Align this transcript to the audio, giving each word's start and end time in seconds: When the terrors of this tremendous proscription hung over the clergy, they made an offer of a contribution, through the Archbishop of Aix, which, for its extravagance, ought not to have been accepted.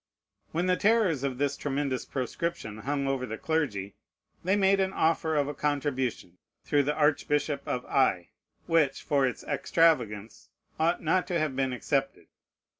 When 0.51 0.65
the 0.65 0.75
terrors 0.77 1.21
of 1.21 1.37
this 1.37 1.55
tremendous 1.55 2.05
proscription 2.05 2.79
hung 2.79 3.05
over 3.05 3.27
the 3.27 3.37
clergy, 3.37 3.93
they 4.43 4.55
made 4.55 4.79
an 4.79 4.93
offer 4.93 5.35
of 5.35 5.47
a 5.47 5.53
contribution, 5.53 6.39
through 6.63 6.81
the 6.85 6.95
Archbishop 6.95 7.61
of 7.67 7.85
Aix, 7.85 8.31
which, 8.65 9.03
for 9.03 9.27
its 9.27 9.43
extravagance, 9.43 10.49
ought 10.79 11.03
not 11.03 11.27
to 11.27 11.37
have 11.37 11.55
been 11.55 11.71
accepted. 11.71 12.25